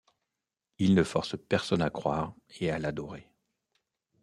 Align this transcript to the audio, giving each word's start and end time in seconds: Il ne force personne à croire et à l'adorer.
Il 0.79 0.95
ne 0.95 1.03
force 1.03 1.35
personne 1.37 1.83
à 1.83 1.91
croire 1.91 2.33
et 2.59 2.71
à 2.71 2.79
l'adorer. 2.79 3.29